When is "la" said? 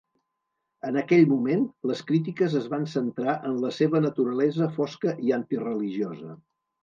3.65-3.71